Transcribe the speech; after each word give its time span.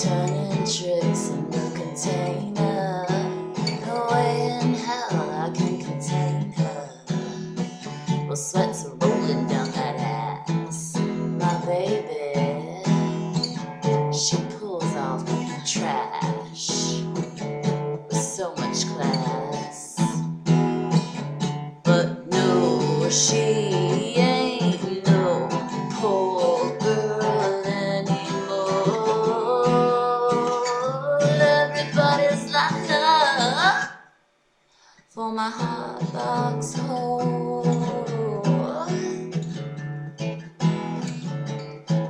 Turning 0.00 0.58
tricks 0.58 1.30
in 1.30 1.50
the 1.50 1.72
container. 1.74 3.04
No 3.84 4.08
way 4.12 4.60
in 4.62 4.74
hell 4.74 5.30
I 5.30 5.50
can 5.52 5.82
contain 5.82 6.52
her. 6.52 6.90
Well, 8.28 8.36
sweats 8.36 8.84
rolling 8.84 9.48
down 9.48 9.72
that 9.72 9.96
ass. 9.98 10.96
My 10.98 11.52
baby, 11.66 12.84
she 14.16 14.36
pulls 14.56 14.94
off 14.94 15.26
the 15.26 15.62
trash 15.66 17.02
with 17.12 18.22
so 18.22 18.54
much 18.54 18.86
class. 18.86 19.96
But 21.82 22.28
no, 22.28 23.10
she 23.10 23.47
for 35.18 35.32
my 35.32 35.50
hot 35.50 36.12
box 36.12 36.74
hole. 36.74 37.64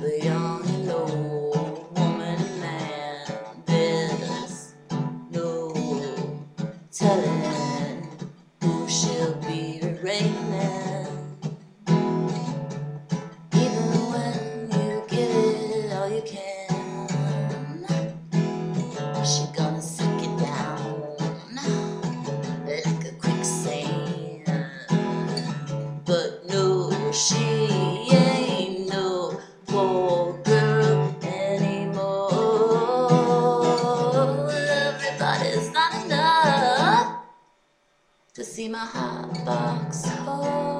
The 0.00 0.20
young 0.24 0.68
and 0.68 0.90
old 0.90 1.96
woman 1.96 2.40
and 2.40 2.60
man, 2.60 3.62
there's 3.64 4.74
no 5.30 5.72
telling 6.90 7.55
to 38.36 38.44
see 38.44 38.68
my 38.68 38.84
hot 38.84 39.46
box 39.46 40.04
hole. 40.04 40.75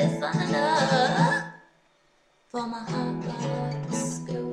Everybody's 0.00 0.20
signing 0.20 0.54
up 0.54 1.44
for 2.50 2.66
my 2.68 2.78
hot 2.78 4.47